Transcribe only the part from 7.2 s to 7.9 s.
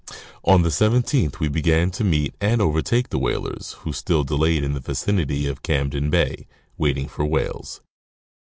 whales.